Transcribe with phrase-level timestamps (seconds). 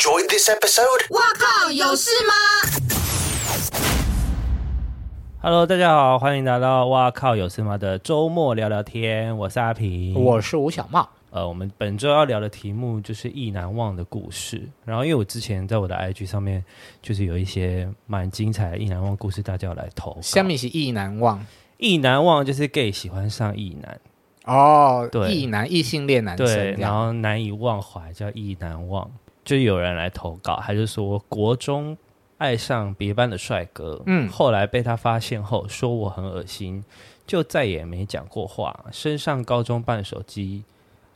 [0.00, 1.10] enjoyed this episode?
[1.10, 2.32] 哇靠，有事吗
[5.42, 9.36] ？Hello，大家好，欢迎来到哇靠有事吗的周末聊聊天。
[9.36, 11.06] 我是阿平，我是吴小茂。
[11.28, 14.66] 呃，我们本周要聊的题目就是意难忘的故事。
[14.86, 16.64] 然后，因为我之前在我的 IG 上面，
[17.02, 20.16] 就是有一些蛮精彩的意难忘故事，大家要来投。
[20.22, 21.44] 下面是意难忘，
[21.76, 24.00] 意难忘就是 gay 喜欢上意男。
[24.46, 29.10] 哦，对，意男异性恋男生，对，然后难以忘怀叫意难忘，
[29.44, 31.96] 就有人来投稿，他就说国中
[32.38, 36.84] 爱上别班的帅哥，嗯，后来被他发现后说我很恶心，
[37.26, 38.84] 就再也没讲过话。
[38.92, 40.64] 身上高中办手机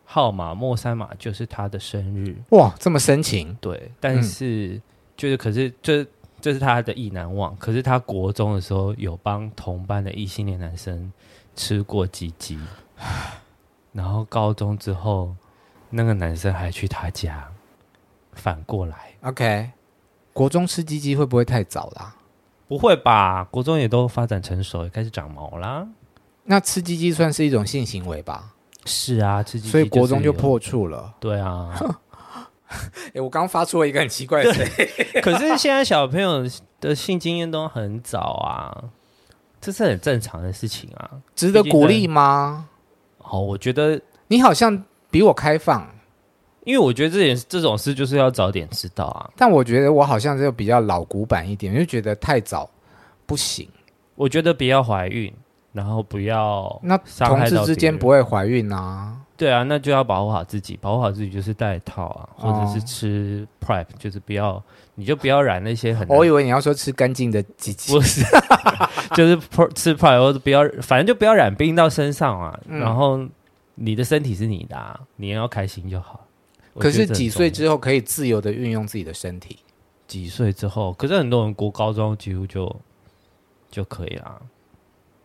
[0.04, 4.82] 号码末三码就是他的生日，哇，这么深情，对，但是、嗯、
[5.16, 6.06] 就是可是这
[6.40, 11.12] 这是他的意难忘，可是他国中的时候有帮同班的异性恋男生
[11.56, 12.58] 吃过鸡鸡。
[13.92, 15.34] 然后高中之后，
[15.88, 17.48] 那个男生还去他家，
[18.34, 19.12] 反过来。
[19.22, 19.70] OK，
[20.32, 22.14] 国中吃鸡鸡会不会太早啦？
[22.66, 25.86] 不会吧，国中也都发展成熟，也开始长毛啦。
[26.44, 28.52] 那吃鸡鸡算是一种性行为吧？
[28.84, 31.14] 是啊，吃鸡鸡，所以国中就破处了。
[31.20, 31.74] 对啊。
[33.14, 35.22] 哎，我刚发出了一个很奇怪的声音。
[35.22, 36.44] 可是现在小朋友
[36.80, 38.84] 的性经验都很早啊，
[39.60, 42.68] 这是很正常的事情啊，值得鼓励吗？
[43.18, 45.88] 好，我觉得你好像比我开放，
[46.64, 49.30] 因为我觉得这点这种事就是要早点知道啊。
[49.36, 52.68] 但我觉得我好像就比较老古板一点，就觉得太早
[53.26, 53.68] 不行。
[54.16, 55.32] 我觉得不要怀孕，
[55.72, 59.16] 然后不要那同事之间不会怀孕啊。
[59.36, 64.62] 对啊，那就要保护好自己，保护好自己就是戴套啊，或者是吃 Prep，就是不要，
[64.94, 66.06] 你就不要染那些很。
[66.06, 68.24] 我以为你要说吃干净的鸡鸡，不是，
[69.16, 69.36] 就是
[69.74, 72.56] 吃 Prep，或者不要，反正就不要染病到身上啊。
[72.68, 73.20] 嗯、然后
[73.74, 76.24] 你的身体是你的，啊，你要开心就好。
[76.78, 79.58] 可是几岁之后可以自由的运用自己的身体？
[80.06, 80.92] 几岁之后？
[80.94, 82.74] 可是很多人国高中几乎就
[83.70, 84.40] 就可以了。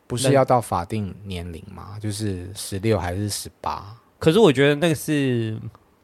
[0.08, 1.98] 不是要到法定年龄吗？
[2.00, 3.96] 就是十六还是十八？
[4.18, 5.60] 可是我觉得那个是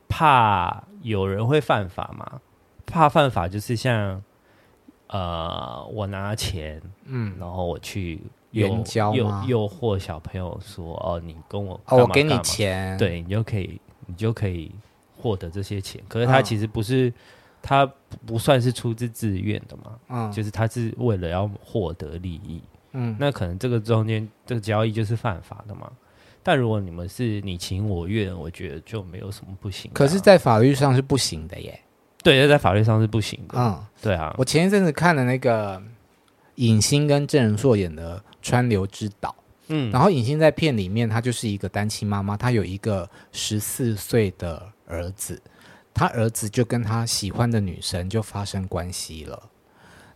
[0.08, 2.40] 怕有人会犯法嘛，
[2.86, 4.22] 怕犯法就是像
[5.08, 14.72] 呃，我拿钱，嗯，然后我去援交诱诱惑小朋友说，哦，你跟我哦，我给你钱，对，你就可以，你就可以
[15.26, 16.00] 获得这些钱。
[16.08, 17.12] 可是他其实不是，
[17.64, 17.84] 他
[18.28, 22.62] 不算是出自自愿的嘛，嗯，就是他是为了要获得利益。
[22.92, 25.92] 嗯，那可能这个中间这个交易就是犯法的嘛。
[26.44, 29.90] 但如果你们是你情我愿，我觉得就没有什么不行。
[29.96, 31.82] 可是，在法律上是不行的耶。
[32.22, 33.58] 对，在法律上是不行的。
[33.58, 34.32] 嗯，对啊。
[34.38, 35.82] 我前一阵子看了那个
[36.56, 39.30] 影星跟郑仁硕演的《川流之岛》，
[39.68, 45.42] 嗯，然后影星在片里面，她就是一个单亲妈妈，她有一个十四岁的儿子，
[45.94, 49.50] 她儿子就跟她喜欢的女生就发生关系了，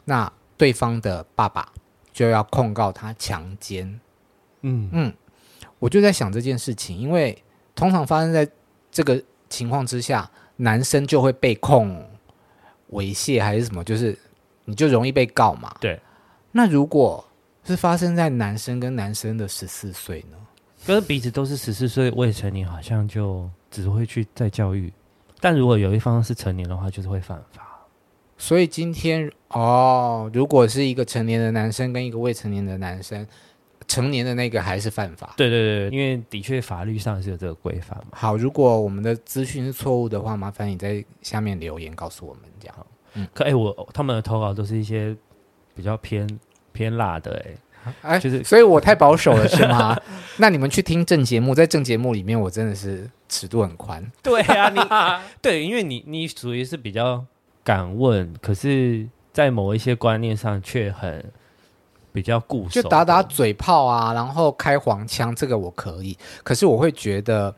[0.06, 1.72] 那对方的爸爸。
[2.12, 3.88] 就要控告他强奸，
[4.62, 4.90] 嗯。
[4.92, 5.14] 嗯，
[5.78, 7.42] 我就在想这件事情，因为
[7.74, 8.46] 通常发生在
[8.92, 12.06] 这个情况之下，男生就会被控
[12.92, 14.18] 猥亵还是什么，就是
[14.66, 15.74] 你就容易被告嘛。
[15.80, 15.98] 对，
[16.52, 17.24] 那如果
[17.66, 20.38] 是发生在男生跟男生的十四岁呢？
[20.86, 24.92] 可是彼此都是十四岁未成年，好像就只会去再教育，
[25.40, 27.68] 但如果有一方是成年的话，就是会犯法。
[28.38, 33.28] 所以今天哦，如果是一个成年的男生跟一个未成年的男生，
[33.86, 35.34] 成年的那个还是犯法。
[35.36, 38.12] 对对对，因为的确法律上是有这个规范嘛。
[38.14, 42.88] 好，如果我们的资讯是错误的话，麻烦你在下面留言告诉我们，这样。
[43.16, 45.14] 嗯，可哎，我他们的投稿都是一些
[45.76, 46.26] 比较偏
[46.72, 47.44] 偏辣的，
[47.84, 49.98] 哎哎，就是，所以我太保守了是吗？
[50.38, 54.06] 那你们去听正节目，在正节目里面，我真的是尺度很宽。
[54.22, 54.80] 对啊，你
[55.42, 57.26] 对，因为你你属于是比较。
[57.62, 61.24] 敢问，可是，在某一些观念上却很
[62.12, 66.18] 比较固守，就打打嘴炮啊，然后开黄腔，这个我可以。
[66.42, 67.54] 可是我会觉得，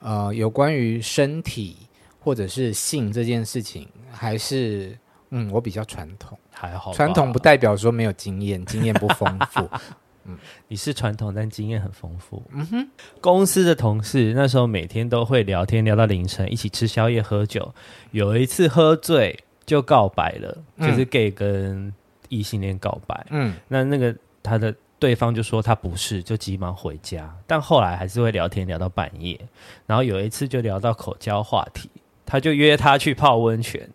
[0.00, 1.78] 呃，有关于身体
[2.20, 4.98] 或者是性这件事情，还是
[5.30, 6.92] 嗯，我比较传统，还好。
[6.92, 9.68] 传统不代表说没有经验，经验不丰富。
[10.24, 12.42] 嗯， 你是传统，但经验很丰富。
[12.52, 12.88] 嗯哼，
[13.20, 17.74] 公司的同事那时候每天都会聊天聊到凌晨，一起吃宵夜喝酒。
[18.12, 21.92] 有一次喝醉就告白了，嗯、就是 gay 跟
[22.30, 23.26] 异性恋告白。
[23.30, 27.30] 嗯，那那个他的对方就说他不是，就急忙回家。
[27.46, 29.38] 但后来还是会聊天聊到半夜。
[29.86, 31.90] 然后有一次就聊到口交话题，
[32.24, 33.86] 他就约他去泡温泉，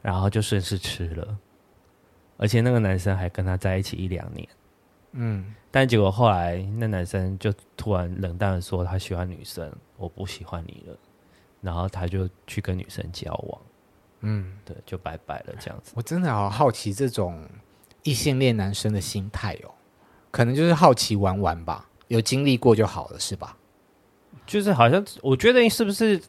[0.00, 1.36] 然后就顺势吃了。
[2.42, 4.48] 而且那个男生还跟他在一起一两年。
[5.12, 10.98] 嗯，但结果后来那男生就突然冷淡的说他喜欢女生，我不喜欢你了，
[11.60, 13.60] 然后他就去跟女生交往，
[14.22, 15.92] 嗯，对，就拜拜了这样子。
[15.94, 17.46] 我真的好好奇这种
[18.02, 19.70] 异性恋男生的心态哦，
[20.32, 23.56] 可能就是好奇玩玩吧，有经历过就好了，是吧？
[24.44, 26.20] 就是好像我觉得是不是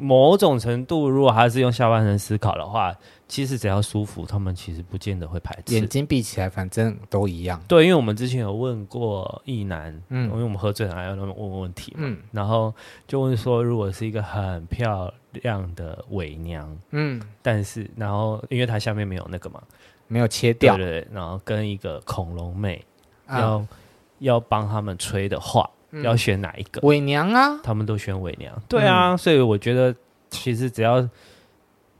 [0.00, 2.96] 某种程度，如果还是用下半身思考的话。
[3.28, 5.74] 其实只要舒服，他们其实不见得会排斥。
[5.74, 7.62] 眼睛闭起来，反正都一样。
[7.68, 12.74] 对，因为我们之前有问过异男，嗯，因为我们喝醉了还要那么问问题嘛，嗯，然后
[13.06, 19.62] 就问说，如果是一个很漂亮的伪娘，嗯，但是然后因为他下面没有那个嘛，
[20.06, 22.82] 没有切掉，对，对，对，然后跟一个恐龙妹
[23.28, 23.68] 要、嗯、
[24.20, 26.80] 要帮他们吹的话，嗯、要选哪一个？
[26.86, 28.60] 伪娘啊，他们都选伪娘。
[28.68, 29.94] 对啊，嗯、所以我觉得
[30.30, 31.08] 其实只要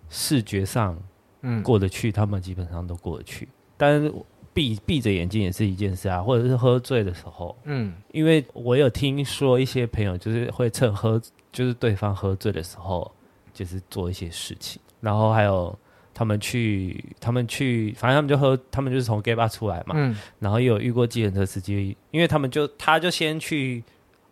[0.09, 0.97] 视觉上。
[1.41, 3.49] 嗯，过得去，他们基本上都过得去。
[3.77, 4.13] 但是
[4.53, 13.09] 闭闭着眼睛也是一件事啊，或者是喝醉的时候，嗯，因为我有听说一些朋友就是会趁喝，就是对方喝醉的时候，
[13.55, 14.83] 就是做一些事情。
[15.01, 15.79] 然后还有
[16.19, 23.85] 他们去，他们去，反正他们就喝，他们就是从 gay bar 出来嘛，嗯，然后也有遇过计程车司机，因为他们就他就先去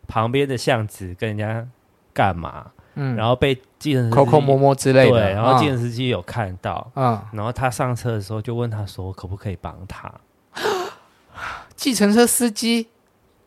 [0.09, 1.65] 旁边的巷子跟人家
[2.13, 2.73] 干嘛。
[2.97, 10.13] 嗯，然后被计程车抠抠摸摸之类的，对，然后计程司机有看到，嗯，然后他上车的时候就问他说，可不可以帮他？
[11.77, 12.89] 计程车司机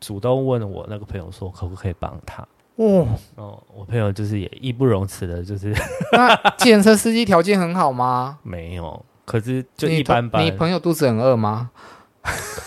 [0.00, 2.46] 主动问我那个朋友说，可不可以帮他？
[2.82, 5.74] 哦，哦，我朋友就是也义不容辞的，就是。
[6.12, 8.38] 那计程车司机条件很好吗？
[8.42, 10.44] 没有，可是就一般般。
[10.44, 11.70] 你朋友肚子很饿吗？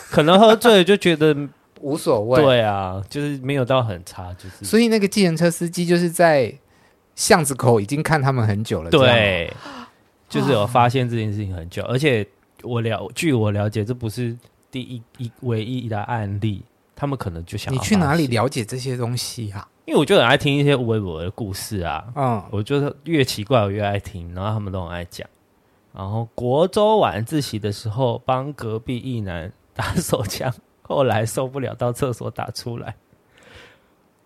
[0.09, 1.35] 可能喝醉了就觉得。
[1.81, 4.63] 无所谓，对啊，就是没有到很差，就是。
[4.63, 6.53] 所以那个计程车司机就是在
[7.13, 9.51] 巷子口已经看他们很久了，对，
[10.29, 12.25] 就是有发现这件事情很久，而且
[12.61, 14.33] 我了，据我了解，这不是
[14.71, 16.63] 第一一唯一的案例，
[16.95, 17.73] 他们可能就想。
[17.73, 19.67] 你去哪里了解这些东西啊？
[19.85, 25.27] 因为我就很爱听一些微博的故事啊，嗯，我觉得越奇怪我越爱听，然后他们都很爱讲。
[25.93, 30.53] 然后国中晚自习的时候，帮隔壁异男打手枪。
[30.81, 32.95] 后来受不了，到厕所打出来。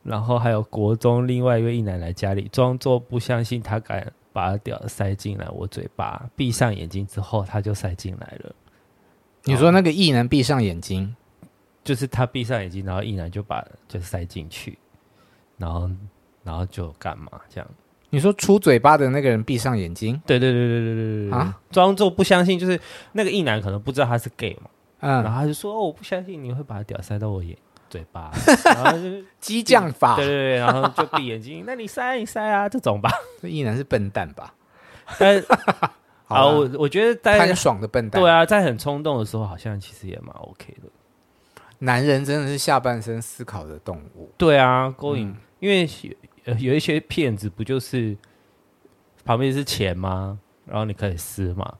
[0.03, 6.29] 然后还有国中另外一位异男来家里，装作不相信，他敢把屌塞进来我嘴巴。
[6.35, 8.55] 闭上眼睛之后，他就塞进来了。
[9.43, 11.15] 你说那个异男闭上眼睛，
[11.87, 14.77] 就是他闭上眼睛，然后一男就把就塞进去，
[15.57, 15.89] 然后
[16.43, 17.69] 然后就干嘛这样？
[18.09, 20.21] 你说出嘴巴的那个人闭上眼睛？
[20.25, 21.57] 对对对对对对对啊！
[21.71, 22.77] 装作不相信，就是
[23.13, 24.69] 那个一男可能不知道他是 gay 嘛。
[24.99, 27.57] 嗯，然后他就说：“哦，我不相信你会把屌塞到我眼
[27.89, 28.31] 嘴巴。
[28.65, 31.63] ”然后就是激将法，对对对，然后就闭眼睛。
[31.65, 33.09] 那你塞你塞啊，这种吧。
[33.41, 34.53] 这一男是笨蛋吧？
[35.19, 35.41] 但
[36.25, 38.21] 好，我我觉得在很爽的笨蛋。
[38.21, 40.89] 对啊，在很冲动的时候，好像其实也蛮 OK 的。
[41.79, 44.31] 男人真的是下半身思考的动物。
[44.37, 45.89] 对啊，勾引，因为
[46.45, 48.15] 有有一些骗子不就是
[49.23, 50.39] 旁边是钱吗？
[50.65, 51.73] 然后你可以撕嘛，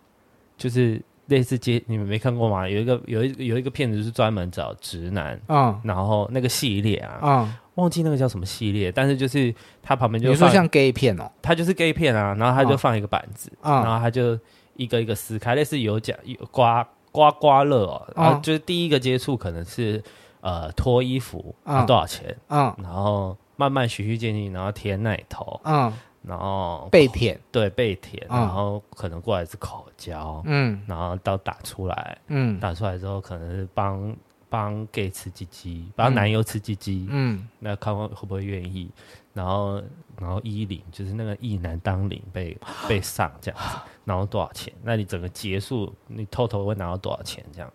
[0.57, 1.01] 就是。
[1.27, 2.65] 类似接你们没看过吗？
[2.65, 9.53] 有一个有一有一个骗子是专门找直男，嗯，然后那个系列啊，嗯，忘记那个叫什么系列，但是就是
[9.83, 14.39] 他旁边就说像 gay 片哦，他就是 gay 片啊，然后他就放一个板子，嗯，然后他就
[14.77, 20.03] 一个一个撕开，类似有奖有刮刮刮乐哦，然后就是第一个接触可能是
[20.41, 25.91] 呃脱衣服，啊，多少钱，嗯，然后慢慢循序渐进，然后舔奶头，嗯。
[26.23, 34.13] 然后被舔，对，被舔，嗯、然后可能过来是口交，嗯，然后到打出来，嗯，打出来之后可能是帮
[34.49, 38.91] 帮 gay 吃鸡鸡，帮男友吃鸡鸡，嗯，那看看会不会愿意，
[39.37, 39.81] 然后
[40.19, 42.57] 然后一领就是那个一男当领被
[42.89, 44.73] 被上这样子，然后多少钱？
[44.83, 47.45] 那你整个结束，你偷偷会拿到多少钱？
[47.53, 47.71] 这样，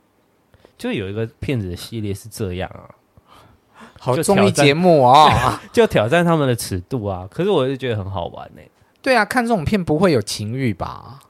[0.76, 2.90] 就有一个骗子的系列是这样啊。
[3.98, 7.28] 好综艺节目啊， 就挑战他们的尺度啊！
[7.30, 8.70] 可是我就觉得很好玩呢、欸。
[9.00, 11.20] 对啊，看这种片不会有情欲吧？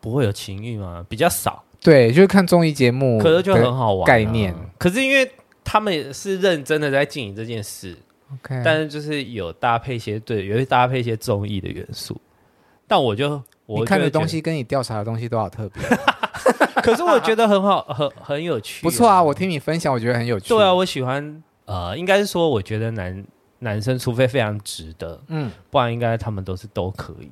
[0.00, 1.04] 不会有情欲吗？
[1.08, 1.64] 比较少。
[1.80, 4.54] 对，就是看综艺节目，可是就很好玩、啊、概念。
[4.78, 5.30] 可是因为
[5.64, 7.96] 他们也是认真的在经营这件事
[8.32, 12.18] ，OK，但是就是有搭配一些对，有搭配一些综艺的元素。
[12.86, 15.82] 但我就我就看的东西跟你调查的东西都好特别。
[16.82, 19.22] 可是我觉得很好，很很有趣、啊，不错啊！
[19.22, 20.48] 我听你分享，我觉得很有趣。
[20.50, 21.42] 对啊，我喜欢。
[21.64, 23.24] 呃，应该是说，我觉得男
[23.60, 27.30] 男生除非非常值得，嗯，不然应该他们都是都可以，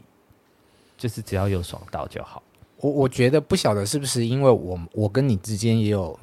[0.97, 2.43] 就是只要有爽到就好。
[2.79, 6.19] 我我觉得不晓得是不是因为我我跟你之间也有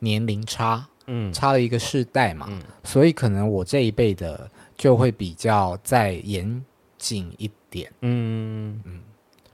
[0.00, 6.64] 年龄差，嗯，差了一个世代嘛，嗯，所以可能我这一辈的就会比较再严
[6.98, 9.00] 谨一点，嗯嗯，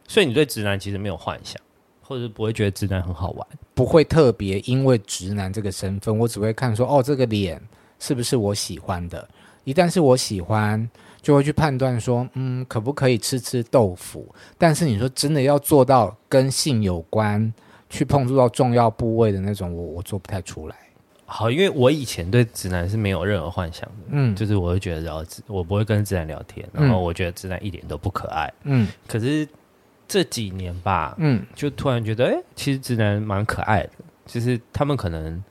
[0.06, 1.60] 所以你对直男其实没有幻想，
[2.02, 7.60] 或者是不会觉得直男很好玩，不会特别因为直男这个身份，我只会看说哦这个脸。
[8.00, 9.28] 是不是我喜欢的？
[9.64, 10.88] 一旦是我喜欢，
[11.20, 14.32] 就会去判断说，嗯，可不可以吃吃豆腐？
[14.56, 17.52] 但是你说真的要做到跟性有关，
[17.90, 20.76] 去碰触到重要部位的那种，我我做不太出来。
[21.30, 29.46] 好，因为我以前对直男是没有任何幻想的，嗯，就是我会觉得，然后我不会跟直男聊天，然后我觉得直男一点都不可爱，嗯，可是
[30.08, 33.90] 这几年吧，嗯，就突然觉得，哎，其实直男蛮可爱的，
[34.24, 35.44] 就是他们可能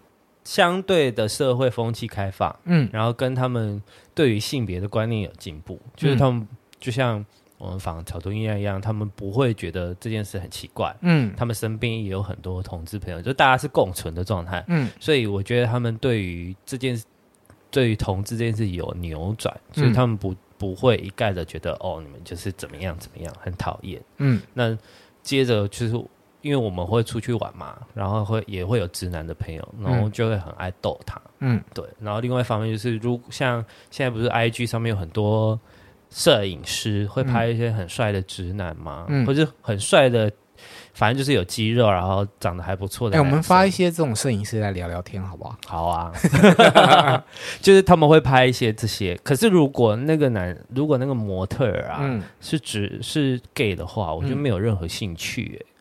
[0.43, 3.79] 相对的社会风气开放，嗯，然后跟他们
[4.15, 6.47] 对于性别的观念有进步，就是他们
[6.79, 7.23] 就像。
[7.57, 10.95] 我们仿草东医院一样，他们不会觉得这件事很奇怪。
[11.01, 14.63] 嗯，他们身边也有很多同志朋友，就大家是共存的状态。
[14.67, 17.03] 嗯，所以我觉得他们对于这件事，
[17.71, 23.99] 对于同志这件事有扭转，所以他们不不会一概的觉得哦，你们就是怎么样怎么样，很讨厌。
[24.17, 24.77] 嗯，那
[25.23, 25.93] 接着就是
[26.41, 31.19] 因为我们会出去玩嘛，然后会也会有直男的朋友，然后就会很爱逗他。
[31.39, 31.83] 嗯，对。
[31.99, 35.59] 然后另外一方面就是，如像现在不是 IG 上面有很多。
[36.09, 39.05] 摄影师会拍一些很帅的直男吗？
[39.09, 40.31] 嗯，或者很帅的，
[40.93, 43.17] 反正就是有肌肉，然后长得还不错的。
[43.17, 45.57] 哎、欸，我们发一些这种摄影师来聊聊天，好不好？
[45.67, 46.11] 好啊，
[47.61, 49.15] 就是他们会拍一些这些。
[49.23, 55.55] 可是如果那个男，如果那个模特儿啊，嗯、是只是 gay 的话，我就没有任何兴趣、欸。
[55.57, 55.73] 哎、嗯，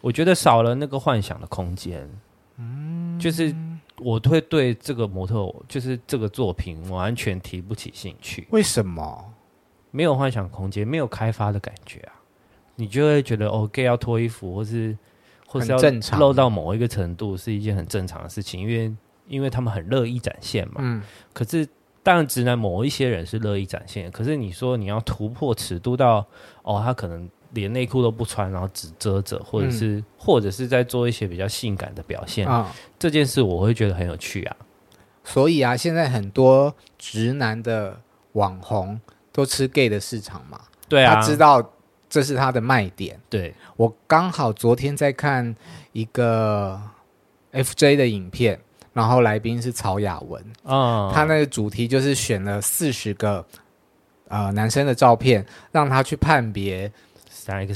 [0.00, 2.08] 我觉得少了那个幻想的空间。
[2.56, 3.54] 嗯，就是
[3.98, 8.46] 我会对这个模特，就是这个作品完全提不起兴趣。
[8.50, 9.32] 为什么？
[9.90, 12.12] 没有幻想空间，没有开发的感觉啊，
[12.76, 14.96] 你就会觉得哦，gay 要脱衣服，或是
[15.46, 15.78] 或是要
[16.18, 18.94] 露到某一个程度，是一件很正常的事情，因为
[19.26, 20.76] 因为他们很乐意展现嘛。
[20.78, 21.02] 嗯。
[21.32, 21.66] 可是
[22.02, 26.24] 当然，直男某一些人是乐意展现，可是你说你要突破尺度到
[26.62, 34.56] 哦，他可能连内裤都不穿，然后只遮着，或者是、嗯、或者是在做一些比较性感的表现啊，这件事我会觉得很有趣啊。
[35.24, 38.00] 所以啊，现在很多直男的
[38.32, 39.00] 网红。
[39.32, 40.60] 都吃 gay 的市场嘛？
[40.88, 41.62] 对啊，他知道
[42.08, 43.18] 这是他的卖点。
[43.28, 45.54] 对，我刚好昨天在看
[45.92, 46.80] 一个
[47.52, 48.60] FJ 的影片，
[48.92, 53.44] 然后来宾是曹雅文啊，他那个主题就是选了四十个
[54.28, 56.90] 呃男生的照片，让他去判别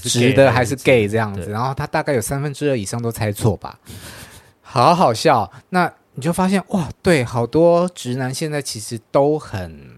[0.02, 3.78] 直的还是 gay 这样子，然后他大概有三分之二以上都猜错吧，
[4.61, 5.50] 好好笑。
[5.70, 9.96] 那你就发现哇，对，好多直男现在其实都很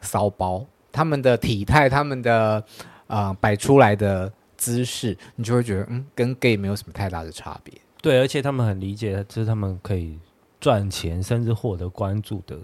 [0.00, 0.66] 骚包。
[0.92, 2.64] 他们的体态，他们的
[3.06, 7.72] 呃摆出来的姿势，你就会觉得嗯，跟 gay 没有什么太大的差别。
[8.02, 10.18] 对，而且他们很理解，就是他们可以
[10.58, 12.58] 赚钱，甚至获得关注的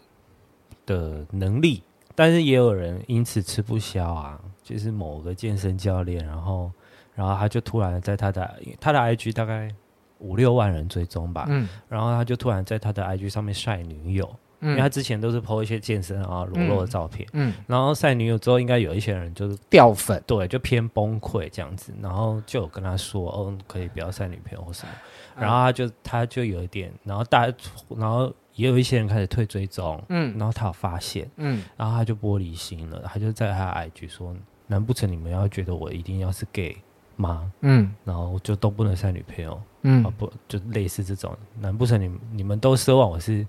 [0.87, 1.83] 的能力。
[2.15, 6.73] 但是也有人因此吃不消啊，就是某个健身教练，然后
[7.15, 9.71] 然后他就突然在他的他的 IG 大概
[10.19, 14.35] 五六万人追踪吧，嗯，然后他就突然在他的 IG 上面晒女友。
[14.61, 24.93] 因为他之前都是 po 一些健身啊裸露的照片，嗯，嗯然后晒女友之后，应该有一些人就是掉粉，对，就偏崩溃这样子，然后就有跟他说，哦，可以不要晒女朋友或什么，
[25.39, 27.55] 然后他就他就有一点，然后大家，
[27.97, 34.35] 然后也有一些人开始退追踪，嗯，然后他有发现，嗯，然后他就玻璃心了，他就在他 IG 说，
[34.67, 36.75] 难不成你们要觉得我一定要是 gay
[37.17, 37.53] 吗？
[37.61, 43.47] 嗯，然后就都不能晒女朋友，嗯，啊不就类似这种，难不成你们你们都奢望我是？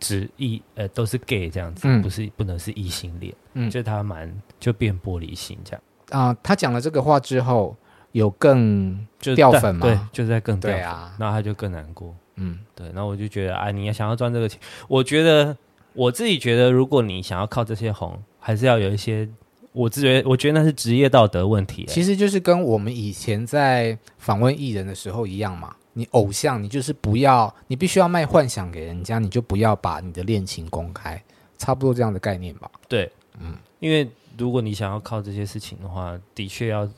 [0.00, 6.36] 只异呃都是 gay 这样子，嗯、不是不能是异性恋，嗯，就他蛮就变玻璃心这样啊、呃。
[6.42, 7.76] 他讲了这个话之后，
[8.12, 9.86] 有更就掉粉嘛？
[9.86, 12.86] 对，就在更掉粉，啊，然后他就更难过，嗯，对。
[12.88, 15.56] 然后我就觉得啊，你要想要赚这个钱，我觉得
[15.94, 19.28] 我自己觉得，如果你想要靠这些红，还是要有一些，
[19.72, 25.74] 我自觉得我觉得那是职业道德问题，其实就是跟我们以前在访问艺人的时候一样嘛。
[25.98, 31.20] 你偶像，你就是不要，你必须要卖幻想给人家，你就不要把你的恋情公开，
[31.58, 32.70] 差不多这样的概念吧。
[32.86, 36.88] 对，嗯，因为如果你想要靠这些事情的话，的确要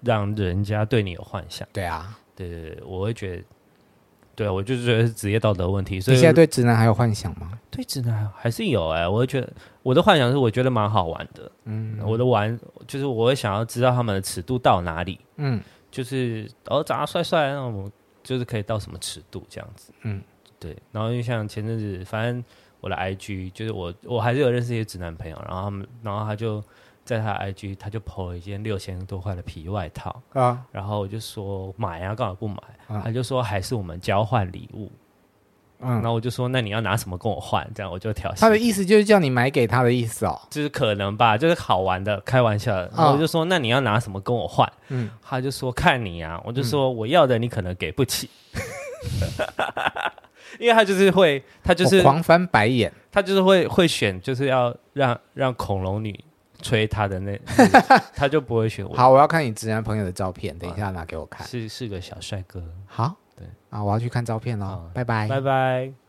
[0.00, 1.68] 让人家对你有幻想。
[1.72, 3.44] 对啊，对对对，我会觉得，
[4.34, 6.00] 对啊，我就是觉得是职业道德问题。
[6.00, 7.52] 所以你现在对直男还有幻想吗？
[7.70, 9.48] 对直男还是有哎、欸，我会觉得
[9.84, 11.48] 我的幻想是我觉得蛮好玩的。
[11.66, 15.20] 嗯，我的玩就是我会想要知道他们的尺度到哪里。
[15.36, 17.88] 嗯，就是哦长得帅帅那种。
[18.26, 20.20] 就是可以到什么尺度这样子，嗯，
[20.58, 20.76] 对。
[20.90, 22.44] 然后就像前阵子，反正
[22.80, 26.60] 我的 IG 就是我我还是有认识一些直男朋友，然后他们，然后他就
[27.04, 32.56] 在他的 IG 他就 po 了一件六千多块的皮外套啊，然后我就说买啊，干嘛不买？
[32.88, 34.90] 啊、他就说还是我们交换礼物。
[35.80, 35.94] 嗯。
[35.94, 37.66] 然后我就说那你要拿什么跟我换？
[37.74, 40.38] 这样我就挑衅他的意思就是叫你买给他的意思哦。
[40.50, 42.74] 就是可能吧就是好玩的开玩笑。
[42.74, 44.70] 的然后我就说那你要拿什么跟我换？
[44.88, 45.10] 嗯。
[45.22, 48.28] 他就说看你啊我就说我要的你可能给不起。
[50.58, 52.92] 因为他就是会他就是狂翻白眼。
[53.12, 56.18] 他就是会会选就是要让让恐龙女
[56.62, 57.38] 吹他的那
[58.14, 58.94] 他就不会选我。
[58.94, 61.46] 好我要看你直男朋友的照片等一下拿给我看。
[61.46, 62.62] 是是个小帅哥。
[62.86, 63.14] 好。
[63.36, 63.46] 对。
[63.70, 65.28] 啊我要去看照片了拜拜。
[65.28, 66.05] 拜拜。